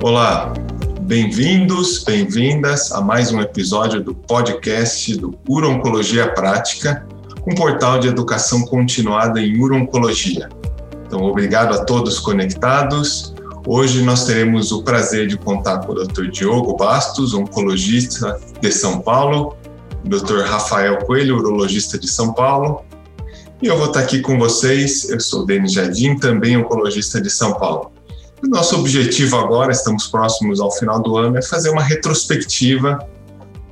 [0.00, 0.54] Olá,
[1.00, 7.04] bem-vindos, bem-vindas a mais um episódio do podcast do Urologia Prática,
[7.44, 10.48] um portal de educação continuada em urologia.
[11.04, 13.34] Então, obrigado a todos conectados.
[13.66, 16.26] Hoje nós teremos o prazer de contar com o Dr.
[16.30, 19.56] Diogo Bastos, oncologista de São Paulo,
[20.04, 20.44] Dr.
[20.46, 22.84] Rafael Coelho, urologista de São Paulo,
[23.60, 25.10] e eu vou estar aqui com vocês.
[25.10, 27.97] Eu sou Denis Jardim, também oncologista de São Paulo.
[28.46, 32.98] Nosso objetivo agora, estamos próximos ao final do ano, é fazer uma retrospectiva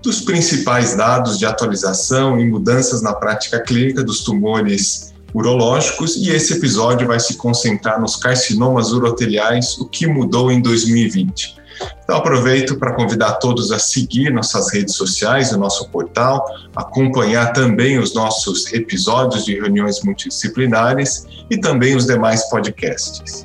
[0.03, 6.55] dos principais dados de atualização e mudanças na prática clínica dos tumores urológicos e esse
[6.55, 11.57] episódio vai se concentrar nos carcinomas uroteliais, o que mudou em 2020.
[12.03, 16.45] Então aproveito para convidar todos a seguir nossas redes sociais, o nosso portal,
[16.75, 23.45] acompanhar também os nossos episódios de reuniões multidisciplinares e também os demais podcasts.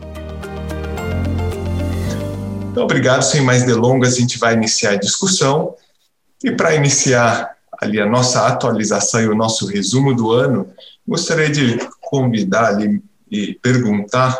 [2.72, 3.22] Então, obrigado.
[3.22, 5.76] Sem mais delongas, a gente vai iniciar a discussão.
[6.42, 10.68] E para iniciar ali a nossa atualização e o nosso resumo do ano,
[11.06, 14.38] gostaria de convidar ali e perguntar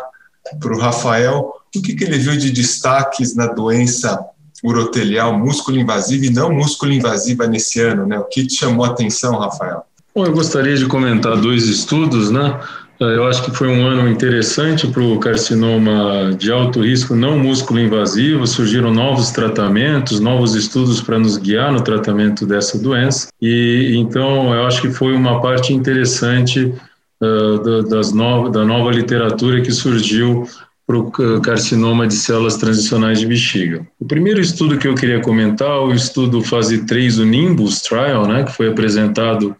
[0.58, 4.24] para o Rafael o que, que ele viu de destaques na doença
[4.64, 8.18] urotelial músculo invasiva e não músculo invasiva nesse ano, né?
[8.18, 9.84] O que te chamou a atenção, Rafael?
[10.14, 12.60] Bom, eu gostaria de comentar dois estudos, né?
[13.02, 17.38] Eh, eu acho que foi um ano interessante para o carcinoma de alto risco não
[17.38, 18.46] músculo invasivo.
[18.46, 23.28] Surgiram novos tratamentos, novos estudos para nos guiar no tratamento dessa doença.
[23.40, 26.72] E então eu acho que foi uma parte interessante
[27.20, 30.46] uh, das nova, da nova literatura que surgiu
[30.86, 33.86] para o carcinoma de células transicionais de bexiga.
[33.98, 38.42] O primeiro estudo que eu queria comentar, o estudo fase 3, o Nimbus Trial, né,
[38.42, 39.56] que foi apresentado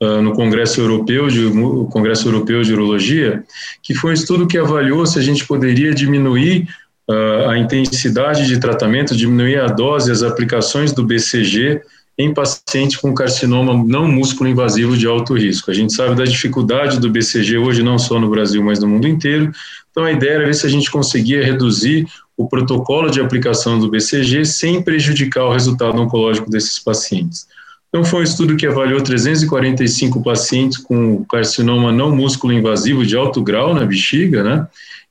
[0.00, 3.44] no Congresso Europeu de o Congresso Europeu de Urologia,
[3.82, 6.66] que foi um estudo que avaliou se a gente poderia diminuir
[7.08, 11.82] uh, a intensidade de tratamento, diminuir a dose, as aplicações do BCG
[12.18, 15.70] em paciente com carcinoma não músculo invasivo de alto risco.
[15.70, 19.08] A gente sabe da dificuldade do BCG hoje, não só no Brasil, mas no mundo
[19.08, 19.50] inteiro.
[19.90, 23.88] Então, a ideia era ver se a gente conseguia reduzir o protocolo de aplicação do
[23.90, 27.46] BCG sem prejudicar o resultado oncológico desses pacientes.
[27.90, 33.42] Então, foi um estudo que avaliou 345 pacientes com carcinoma não músculo invasivo de alto
[33.42, 34.66] grau na bexiga, né?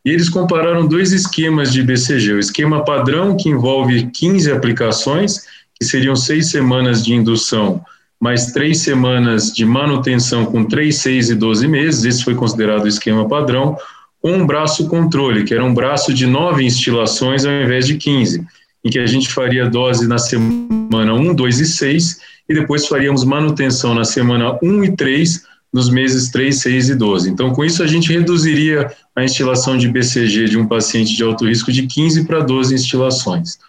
[0.05, 5.45] E eles compararam dois esquemas de BCG: o esquema padrão, que envolve 15 aplicações,
[5.77, 7.81] que seriam seis semanas de indução,
[8.19, 12.87] mais três semanas de manutenção com 3, 6 e 12 meses, esse foi considerado o
[12.87, 13.77] esquema padrão,
[14.21, 18.45] com um braço controle, que era um braço de nove instilações ao invés de 15,
[18.83, 23.23] em que a gente faria dose na semana 1, 2 e 6 e depois faríamos
[23.23, 27.29] manutenção na semana 1 e 3, nos meses 3, 6 e 12.
[27.29, 31.47] Então, com isso, a gente reduziria a instilação de BCG de um paciente de alto
[31.47, 33.59] risco de 15 para 12 instilações.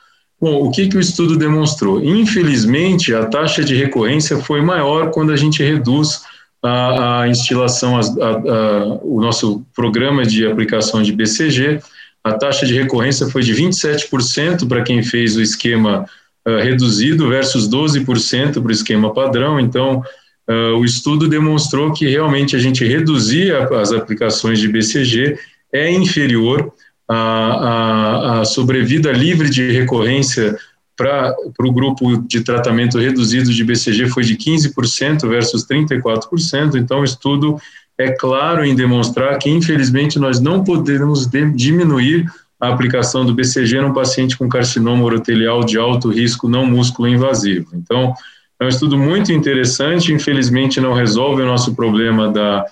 [0.41, 2.03] Bom, o que, que o estudo demonstrou?
[2.03, 6.23] Infelizmente, a taxa de recorrência foi maior quando a gente reduz
[6.63, 11.81] a, a instilação, a, a, o nosso programa de aplicação de BCG.
[12.23, 16.05] A taxa de recorrência foi de 27% para quem fez o esquema
[16.47, 19.59] uh, reduzido versus 12% para o esquema padrão.
[19.59, 20.03] Então,
[20.49, 25.39] uh, o estudo demonstrou que realmente a gente reduzir as aplicações de BCG
[25.73, 26.73] é inferior
[27.09, 30.59] à, à, à sobrevida livre de recorrência
[31.01, 36.75] para o grupo de tratamento reduzido de BCG foi de 15% versus 34%.
[36.75, 37.59] Então, o estudo
[38.01, 42.25] é claro em demonstrar que, infelizmente, nós não podemos diminuir
[42.59, 47.69] a aplicação do BCG num paciente com carcinoma urotelial de alto risco não músculo invasivo.
[47.75, 48.15] Então,
[48.59, 52.65] é um estudo muito interessante, infelizmente não resolve o nosso problema da,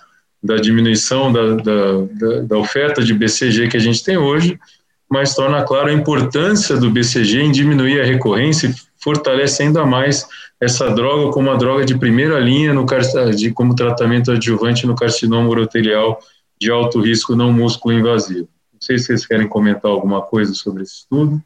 [0.43, 4.59] da diminuição da, da, da, oferta de BCG que a gente tem hoje,
[5.11, 10.27] mas torna claro a importância do BCG em diminuir a recorrência fortalece ainda mais
[10.61, 12.85] essa droga como uma droga de primeira linha no,
[13.35, 16.19] de, como tratamento adjuvante no carcinoma urotelial
[16.61, 18.49] de alto risco não músculo invasivo.
[18.73, 21.41] Não sei se vocês querem comentar alguma coisa sobre esse estudo.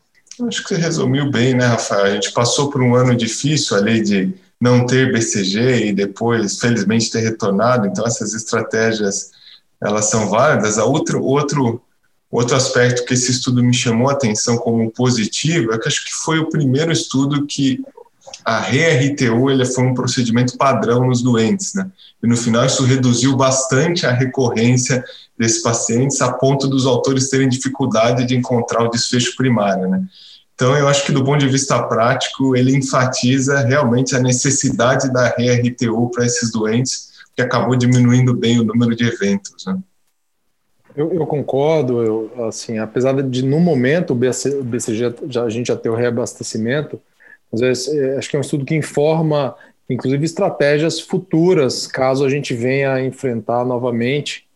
[0.46, 2.04] Acho que você resumiu bem, né, Rafael?
[2.04, 7.10] A gente passou por um ano difícil ali de não ter BCG e depois, felizmente,
[7.10, 7.86] ter retornado.
[7.86, 9.30] Então, essas estratégias,
[9.82, 10.78] elas são válidas.
[10.78, 11.82] A outro, outro,
[12.36, 16.14] outro aspecto que esse estudo me chamou a atenção como positivo é que acho que
[16.14, 17.80] foi o primeiro estudo que
[18.44, 21.90] a RRTU ele foi um procedimento padrão nos doentes, né?
[22.22, 25.04] E no final isso reduziu bastante a recorrência
[25.38, 30.02] desses pacientes, a ponto dos autores terem dificuldade de encontrar o desfecho primário, né?
[30.54, 35.26] Então, eu acho que do ponto de vista prático, ele enfatiza realmente a necessidade da
[35.28, 39.64] RRTU para esses doentes, que acabou diminuindo bem o número de eventos.
[39.66, 39.78] Né?
[40.94, 45.48] Eu, eu, concordo, eu, assim, apesar de no momento o, BC, o BCG já, a
[45.48, 47.00] gente já ter o reabastecimento,
[47.52, 49.54] vezes é, acho que é um estudo que informa,
[49.88, 54.46] inclusive, estratégias futuras, caso a gente venha a enfrentar novamente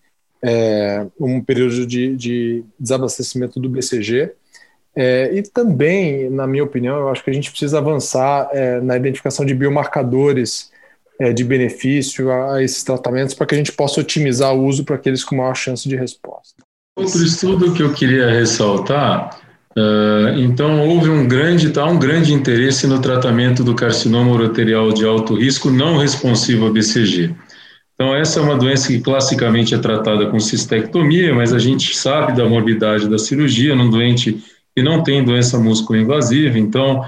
[0.42, 4.32] é, um período de, de, desabastecimento do BCG.
[4.94, 8.96] É, e também, na minha opinião, eu acho que a gente precisa avançar é, na
[8.96, 10.70] identificação de biomarcadores
[11.20, 14.84] é, de benefício a, a esses tratamentos para que a gente possa otimizar o uso
[14.84, 16.62] para aqueles com maior chance de resposta.
[16.96, 19.38] Outro estudo que eu queria ressaltar,
[19.76, 25.04] uh, então houve um grande, tá, um grande interesse no tratamento do carcinoma uroterial de
[25.04, 27.34] alto risco não responsivo a BCG.
[27.94, 32.36] Então essa é uma doença que classicamente é tratada com cistectomia, mas a gente sabe
[32.36, 34.42] da morbidade da cirurgia num doente
[34.74, 37.02] que não tem doença músculo-invasiva, então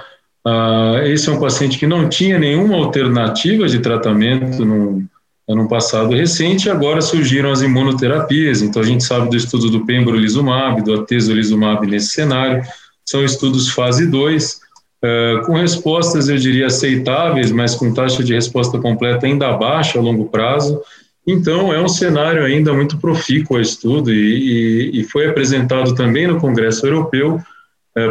[0.46, 5.02] Uh, esse é um paciente que não tinha nenhuma alternativa de tratamento no,
[5.48, 8.62] no passado recente, agora surgiram as imunoterapias.
[8.62, 12.62] Então, a gente sabe do estudo do pembrolizumab, do atezolizumab nesse cenário,
[13.04, 14.58] são estudos fase 2, uh,
[15.02, 20.02] ah, com respostas, eu diria, aceitáveis, mas com taxa de resposta completa ainda baixa a
[20.02, 20.80] longo prazo.
[21.26, 26.26] Então, é um cenário ainda muito profícuo ao estudo e, e, e foi apresentado também
[26.26, 27.38] no Congresso Europeu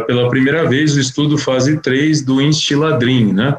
[0.06, 3.56] pela primeira vez o estudo fase 3 do Instiladrin, né,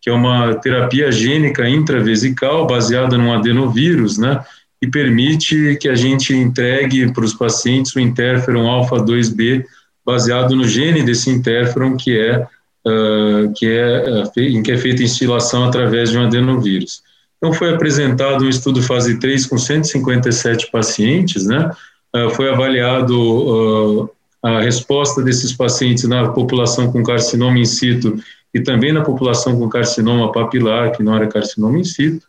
[0.00, 4.44] que é uma terapia gênica intravesical baseada num adenovírus, né,
[4.82, 9.64] e permite que a gente entregue para os pacientes o interferon alfa-2b
[10.04, 12.44] baseado no gene desse interferon que é,
[12.86, 17.02] uh, que é, uh, em que é feita instilação através de um adenovírus.
[17.38, 21.70] Então, foi apresentado um estudo fase 3 com 157 pacientes, né?
[22.14, 24.10] Uh, foi avaliado
[24.42, 28.16] a resposta desses pacientes na população com carcinoma in situ
[28.52, 32.26] e também na população com carcinoma papilar, que não era carcinoma in situ.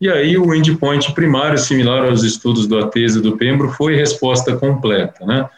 [0.00, 4.54] E aí o endpoint primário, similar aos estudos do ATES e do PEMBRO, foi resposta
[4.56, 5.48] completa, né?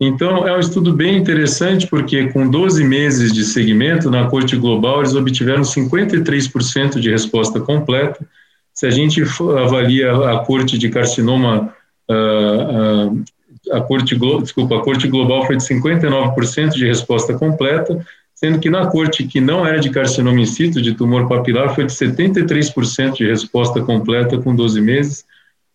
[0.00, 5.00] Então, é um estudo bem interessante, porque com 12 meses de segmento, na corte global,
[5.00, 8.26] eles obtiveram 53% de resposta completa.
[8.72, 9.22] Se a gente
[9.62, 11.74] avalia a corte de carcinoma
[12.10, 13.24] uh, uh,
[13.72, 18.86] a corte, desculpa, a corte global foi de 59% de resposta completa, sendo que na
[18.86, 23.26] corte que não era de carcinoma in situ, de tumor papilar, foi de 73% de
[23.26, 25.24] resposta completa com 12 meses,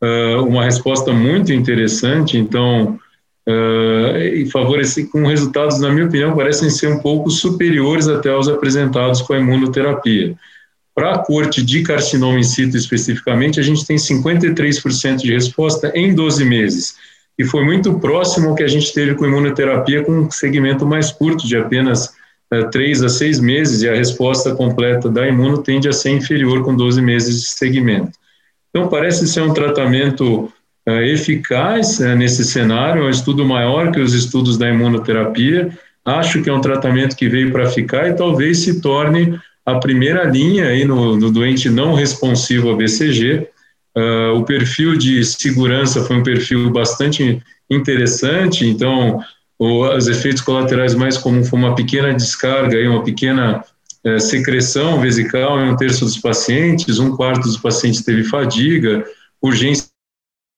[0.01, 2.99] uh, uma resposta muito interessante, então,
[3.47, 8.47] uh, e favorece, com resultados, na minha opinião, parecem ser um pouco superiores até aos
[8.47, 10.35] apresentados com a imunoterapia.
[10.95, 16.15] Para a corte de carcinoma in situ especificamente, a gente tem 53% de resposta em
[16.15, 16.95] 12 meses,
[17.37, 21.11] e foi muito próximo ao que a gente teve com imunoterapia, com um segmento mais
[21.11, 22.13] curto, de apenas
[22.51, 26.63] é, três a seis meses, e a resposta completa da imuno tende a ser inferior
[26.63, 28.11] com 12 meses de segmento.
[28.69, 30.51] Então, parece ser um tratamento
[30.87, 35.77] é, eficaz é, nesse cenário, é um estudo maior que os estudos da imunoterapia.
[36.05, 40.23] Acho que é um tratamento que veio para ficar e talvez se torne a primeira
[40.23, 43.47] linha aí no, no doente não responsivo a BCG,
[43.97, 49.23] Uh, o perfil de segurança foi um perfil bastante interessante, então
[49.57, 53.63] o, os efeitos colaterais mais comuns foram uma pequena descarga, e uma pequena
[54.05, 59.05] uh, secreção vesical em um terço dos pacientes, um quarto dos pacientes teve fadiga,
[59.41, 59.87] urgência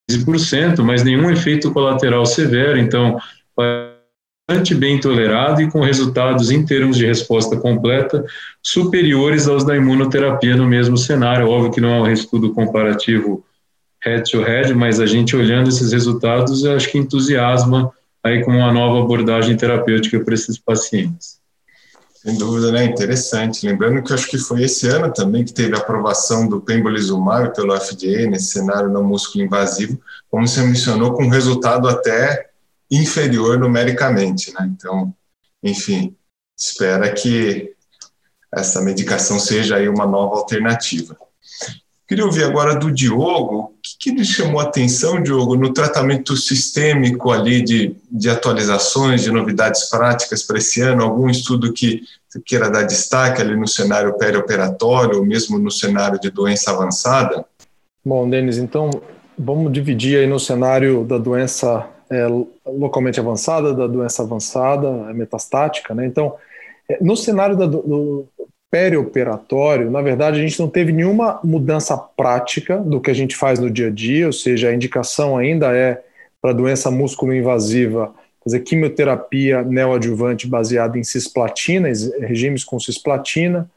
[0.10, 3.20] 15%, mas nenhum efeito colateral severo, então
[4.48, 8.24] bastante bem tolerado e com resultados em termos de resposta completa
[8.64, 11.50] superiores aos da imunoterapia no mesmo cenário.
[11.50, 13.44] Óbvio que não é um estudo comparativo
[14.02, 17.92] head-to-head, mas a gente olhando esses resultados, eu acho que entusiasma
[18.24, 21.40] aí com uma nova abordagem terapêutica para esses pacientes.
[22.16, 22.86] Sem dúvida, né?
[22.86, 23.66] Interessante.
[23.66, 27.78] Lembrando que acho que foi esse ano também que teve a aprovação do pembrolizumab pelo
[27.78, 30.00] FDA nesse cenário não músculo invasivo,
[30.32, 32.48] como você mencionou, com resultado até
[32.90, 34.70] inferior numericamente, né?
[34.76, 35.14] Então,
[35.64, 36.16] enfim,
[36.58, 37.74] espera que
[38.54, 41.18] essa medicação seja aí uma nova alternativa.
[42.08, 46.38] Queria ouvir agora do Diogo, o que, que lhe chamou a atenção, Diogo, no tratamento
[46.38, 51.04] sistêmico ali de, de atualizações, de novidades práticas para esse ano?
[51.04, 52.04] Algum estudo que
[52.46, 57.46] queira dar destaque ali no cenário perioperatório ou mesmo no cenário de doença avançada?
[58.06, 58.90] Bom, Denis, então
[59.38, 62.26] vamos dividir aí no cenário da doença é,
[62.66, 66.06] localmente avançada, da doença avançada, é metastática, né?
[66.06, 66.36] Então,
[66.90, 68.26] é, no cenário da, do
[68.70, 73.60] perioperatório, na verdade, a gente não teve nenhuma mudança prática do que a gente faz
[73.60, 76.04] no dia a dia, ou seja, a indicação ainda é
[76.42, 81.90] para doença músculo-invasiva fazer quimioterapia neoadjuvante baseada em cisplatina,
[82.22, 83.70] regimes com cisplatina,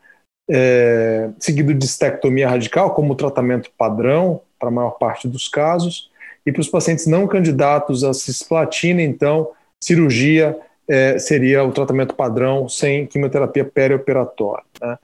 [0.49, 6.10] é, seguido de estectomia radical como tratamento padrão para a maior parte dos casos,
[6.51, 12.69] E para os pacientes não candidatos a cisplatina, então, cirurgia é, seria o tratamento padrão
[12.69, 14.65] sem quimioterapia perioperatória.
[14.83, 14.99] Né?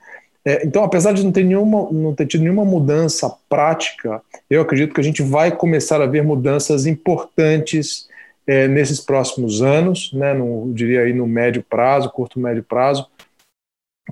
[0.45, 4.93] É, então, apesar de não ter, nenhuma, não ter tido nenhuma mudança prática, eu acredito
[4.93, 8.09] que a gente vai começar a ver mudanças importantes
[8.45, 13.07] é, nesses próximos anos, né, no, diria aí no médio prazo, curto médio prazo,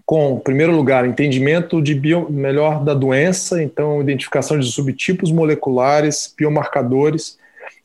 [0.04, 6.34] com, em primeiro lugar, entendimento de bio, melhor da doença, então identificação de subtipos moleculares,
[6.36, 7.38] biomarcadores,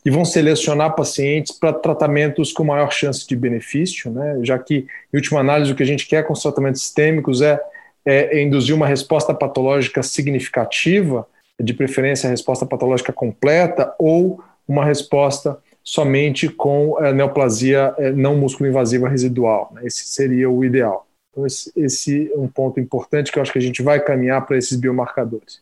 [0.05, 5.17] e vão selecionar pacientes para tratamentos com maior chance de benefício, né, já que, em
[5.17, 7.59] última análise, o que a gente quer com os tratamentos sistêmicos é,
[8.05, 11.27] é induzir uma resposta patológica significativa,
[11.61, 18.37] de preferência a resposta patológica completa, ou uma resposta somente com é, neoplasia é, não
[18.37, 19.71] músculo invasiva residual.
[19.73, 19.81] Né?
[19.85, 21.08] Esse seria o ideal.
[21.39, 24.45] Então, esse, esse, é um ponto importante que eu acho que a gente vai caminhar
[24.45, 25.61] para esses biomarcadores.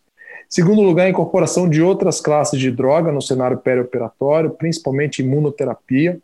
[0.49, 6.19] Segundo lugar, a incorporação de outras classes de droga no cenário perioperatório, principalmente imunoterapia.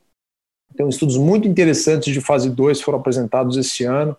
[0.74, 4.18] Então, estudos muito interessantes de fase 2 foram apresentados esse ano,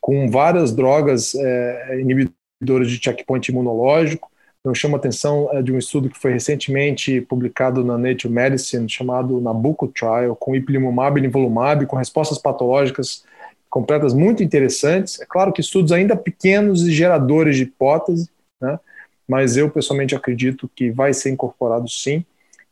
[0.00, 4.30] com várias drogas é, inibidoras de checkpoint imunológico.
[4.64, 8.88] Eu chamo a atenção é, de um estudo que foi recentemente publicado na Nature Medicine,
[8.88, 13.24] chamado Nabucco Trial, com ipilimumab e nivolumab, com respostas patológicas
[13.70, 15.20] completas muito interessantes.
[15.20, 18.78] É claro que estudos ainda pequenos e geradores de hipótese, né?
[19.26, 22.24] mas eu pessoalmente acredito que vai ser incorporado sim.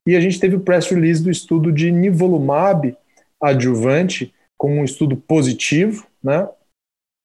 [0.06, 2.96] E a gente teve o press release do estudo de nivolumab
[3.40, 6.48] adjuvante, como um estudo positivo, né?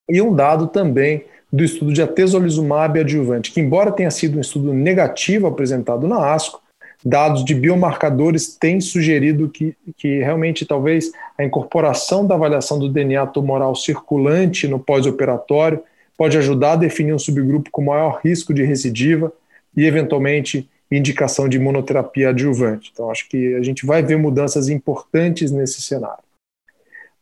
[0.10, 4.74] e um dado também do estudo de atezolizumab adjuvante, que embora tenha sido um estudo
[4.74, 6.62] negativo apresentado na ASCO,
[7.04, 11.12] dados de biomarcadores têm sugerido que, que realmente talvez
[11.42, 15.84] a incorporação da avaliação do DNA tumoral circulante no pós-operatório
[16.18, 19.34] pode ajudar a definir um subgrupo com maior risco de recidiva
[19.76, 22.92] e, eventualmente, indicação de imunoterapia adjuvante.
[22.94, 26.24] Então, acho que a gente vai ver mudanças importantes nesse cenário.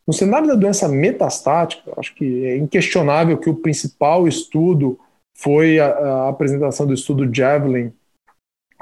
[0.06, 4.98] No cenário da doença metastática, acho que é inquestionável que o principal estudo
[5.34, 7.92] foi a, a apresentação do estudo Javelin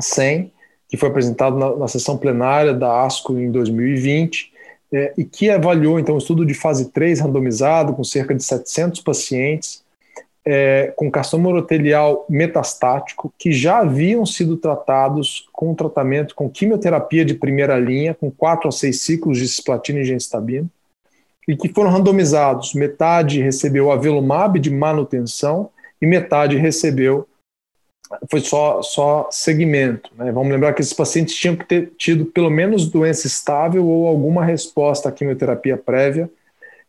[0.00, 0.52] 100,
[0.88, 4.52] que foi apresentado na, na sessão plenária da ASCO em 2020,
[4.92, 9.00] é, e que avaliou então um estudo de fase 3 randomizado com cerca de 700
[9.00, 9.83] pacientes
[10.50, 17.35] é, com carcinoma urotelial metastático que já haviam sido tratados com tratamento com quimioterapia de
[17.35, 20.66] primeira linha, com 4 a 6 ciclos de cisplatina e gemcitabina,
[21.47, 22.73] e que foram randomizados.
[22.73, 25.68] Metade recebeu avelumab de manutenção
[26.00, 27.28] e metade recebeu
[28.31, 30.11] foi só, só segmento.
[30.17, 30.33] Né?
[30.33, 34.45] Vamos lembrar que esses pacientes tinham que ter tido pelo menos doença estável ou alguma
[34.45, 36.31] resposta à quimioterapia prévia.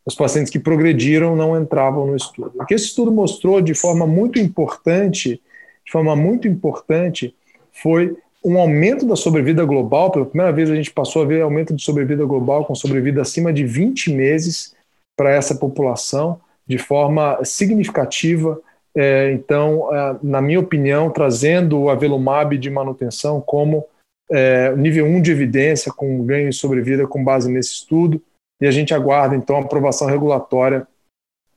[0.05, 2.53] Os pacientes que progrediram não entravam no estudo.
[2.55, 5.41] O que esse estudo mostrou de forma muito importante,
[5.85, 7.35] de forma muito importante,
[7.71, 10.11] foi um aumento da sobrevida global.
[10.11, 13.51] Pela primeira vez a gente passou a ver aumento de sobrevida global com sobrevida acima
[13.51, 14.73] de 20 meses
[15.15, 18.59] para essa população, de forma significativa.
[18.95, 23.85] É, então, é, na minha opinião, trazendo o avelumab de manutenção como
[24.31, 28.21] é, nível 1 de evidência, com ganho de sobrevida com base nesse estudo,
[28.61, 30.87] e a gente aguarda, então, a aprovação regulatória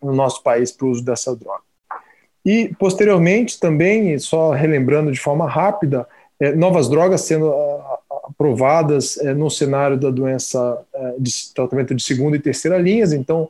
[0.02, 1.62] no nosso país para o uso dessa droga.
[2.44, 6.06] E, posteriormente, também, só relembrando de forma rápida,
[6.40, 7.52] é, novas drogas sendo
[8.24, 13.48] aprovadas é, no cenário da doença é, de tratamento de segunda e terceira linhas, então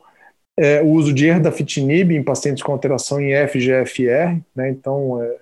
[0.83, 5.37] o uso de erdafitinib em pacientes com alteração em FGFR, né, então é,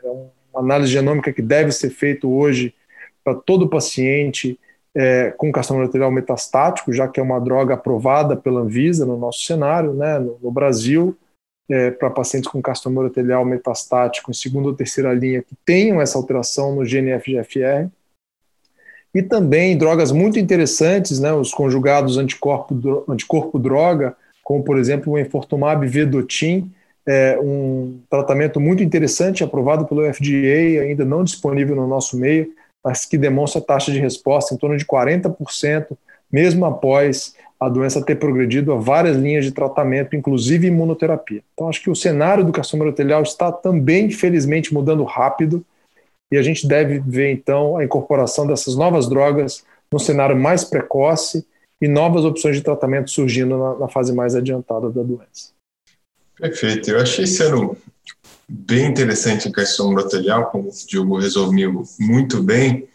[0.54, 2.74] uma análise genômica que deve ser feita hoje
[3.24, 4.60] para todo paciente
[4.96, 9.44] é, com carcinoma arterial metastático, já que é uma droga aprovada pela Anvisa no nosso
[9.44, 11.18] cenário, né, no, no Brasil,
[11.70, 16.18] é, para pacientes com carcinoma urotelial metastático em segunda ou terceira linha que tenham essa
[16.18, 17.90] alteração no GNF-GFR.
[19.14, 25.86] E também drogas muito interessantes, né, os conjugados anticorpo, anticorpo-droga, como por exemplo o enfortumab
[25.88, 26.72] vedotin,
[27.06, 32.50] é um tratamento muito interessante, aprovado pelo FDA, ainda não disponível no nosso meio,
[32.84, 35.98] mas que demonstra taxa de resposta em torno de 40%,
[36.32, 41.44] mesmo após a doença ter progredido a várias linhas de tratamento, inclusive imunoterapia.
[41.54, 45.64] Então, acho que o cenário do carcinoma urotelial está também, felizmente, mudando rápido
[46.32, 51.46] e a gente deve ver, então, a incorporação dessas novas drogas no cenário mais precoce
[51.82, 55.50] e novas opções de tratamento surgindo na, na fase mais adiantada da doença.
[56.38, 56.90] Perfeito.
[56.90, 57.76] Eu achei esse ano
[58.48, 62.88] bem interessante em carcinoma urotelial, como o Diogo resumiu muito bem,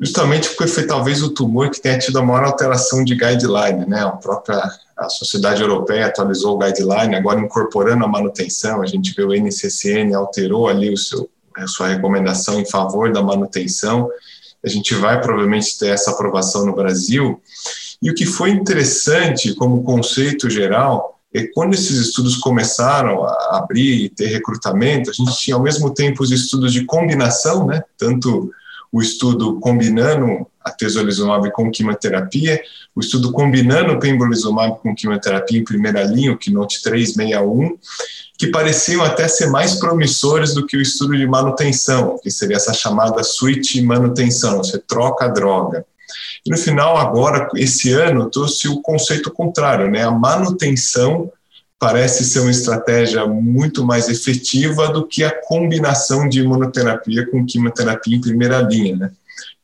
[0.00, 4.00] justamente porque foi talvez o tumor que tenha tido a maior alteração de guideline, né?
[4.00, 9.22] A própria a Sociedade Europeia atualizou o guideline, agora incorporando a manutenção, a gente vê
[9.22, 14.10] o NCCN alterou ali o seu, a sua recomendação em favor da manutenção.
[14.64, 17.40] a gente vai provavelmente ter essa aprovação no Brasil.
[18.06, 24.04] E o que foi interessante como conceito geral é quando esses estudos começaram a abrir
[24.04, 27.82] e ter recrutamento, a gente tinha ao mesmo tempo os estudos de combinação, né?
[27.98, 28.48] Tanto
[28.92, 32.62] o estudo combinando a tesolizumab com quimioterapia,
[32.94, 37.76] o estudo combinando pembrolizumab com quimioterapia em primeira linha, o Keynote 361,
[38.38, 42.72] que pareciam até ser mais promissores do que o estudo de manutenção, que seria essa
[42.72, 45.84] chamada switch manutenção, você troca a droga.
[46.46, 50.02] No final, agora, esse ano, trouxe o conceito contrário, né?
[50.02, 51.30] A manutenção
[51.78, 58.16] parece ser uma estratégia muito mais efetiva do que a combinação de imunoterapia com quimioterapia
[58.16, 59.10] em primeira linha, né?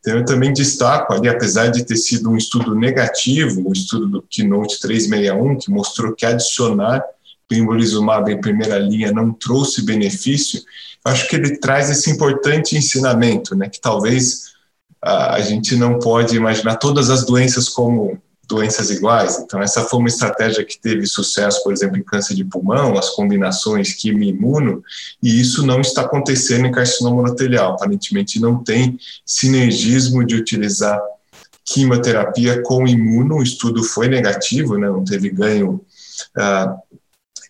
[0.01, 4.23] Então, eu também destaco ali, apesar de ter sido um estudo negativo, o estudo do
[4.23, 7.03] Keynote 361, que mostrou que adicionar
[7.49, 10.61] pembrolizumab em primeira linha não trouxe benefício,
[11.05, 14.52] acho que ele traz esse importante ensinamento, né, que talvez
[15.03, 19.39] a gente não pode imaginar todas as doenças como doenças iguais.
[19.39, 23.11] Então, essa foi uma estratégia que teve sucesso, por exemplo, em câncer de pulmão, as
[23.11, 24.83] combinações quimio-imuno,
[25.23, 27.73] e isso não está acontecendo em carcinoma urotelial.
[27.73, 31.01] Aparentemente, não tem sinergismo de utilizar
[31.65, 33.37] quimioterapia com imuno.
[33.37, 34.89] O estudo foi negativo, né?
[34.89, 35.81] não teve ganho,
[36.37, 36.77] ah,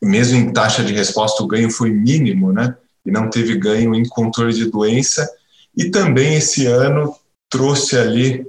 [0.01, 2.75] mesmo em taxa de resposta, o ganho foi mínimo, né?
[3.05, 5.29] e não teve ganho em controle de doença.
[5.77, 7.15] E também esse ano
[7.53, 8.47] trouxe ali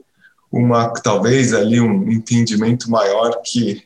[0.49, 3.83] uma talvez ali um entendimento maior que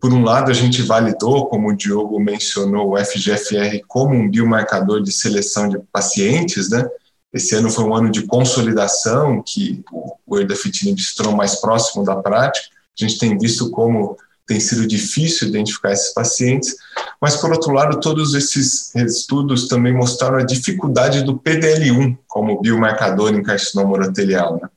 [0.00, 5.02] por um lado a gente validou, como o Diogo mencionou, o FGFR como um biomarcador
[5.02, 6.86] de seleção de pacientes, né?
[7.32, 9.82] Esse ano foi um ano de consolidação que
[10.26, 12.68] o erdafitinib se tornou mais próximo da prática.
[12.68, 16.76] A gente tem visto como tem sido difícil identificar esses pacientes,
[17.20, 23.34] mas por outro lado, todos esses estudos também mostraram a dificuldade do PDL1 como biomarcador
[23.34, 24.58] em carcinoma urotelial.
[24.60, 24.68] Né?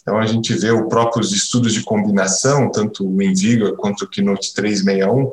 [0.00, 4.54] Então, a gente vê os próprios estudos de combinação, tanto o InVigor quanto o Keynote
[4.54, 5.32] 361,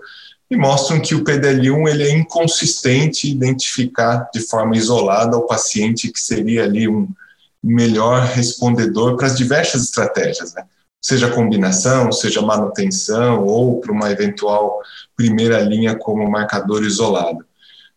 [0.49, 6.19] e mostram que o PDL1 ele é inconsistente identificar de forma isolada o paciente que
[6.19, 7.07] seria ali um
[7.61, 10.63] melhor respondedor para as diversas estratégias, né?
[11.01, 14.79] Seja combinação, seja manutenção ou para uma eventual
[15.15, 17.45] primeira linha como marcador isolado.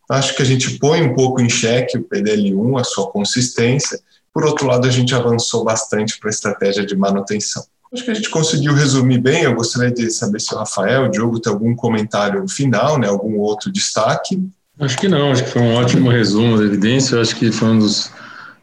[0.09, 4.01] Acho que a gente põe um pouco em xeque o PDL1, a sua consistência,
[4.33, 7.65] por outro lado, a gente avançou bastante para a estratégia de manutenção.
[7.93, 9.43] Acho que a gente conseguiu resumir bem.
[9.43, 13.39] Eu gostaria de saber se o Rafael, o Diogo, tem algum comentário final, né, algum
[13.39, 14.41] outro destaque.
[14.79, 17.17] Acho que não, acho que foi um ótimo resumo da evidência.
[17.17, 18.13] Eu acho que foi um dos,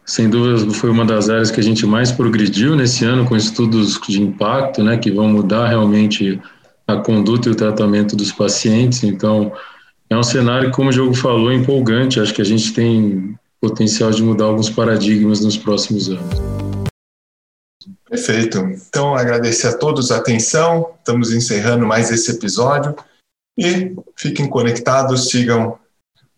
[0.07, 3.99] sem dúvida, foi uma das áreas que a gente mais progrediu nesse ano com estudos
[4.07, 6.41] de impacto, né, que vão mudar realmente
[6.87, 9.03] a conduta e o tratamento dos pacientes.
[9.03, 9.51] Então,
[10.09, 12.21] é um cenário, como o Diogo falou, empolgante.
[12.21, 16.39] Acho que a gente tem potencial de mudar alguns paradigmas nos próximos anos.
[18.09, 18.59] Perfeito.
[18.87, 20.91] Então, agradecer a todos a atenção.
[20.99, 22.95] Estamos encerrando mais esse episódio.
[23.59, 25.79] E fiquem conectados, sigam o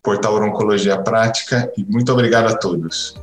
[0.01, 3.13] Portal Oncologia Prática e muito obrigado a todos.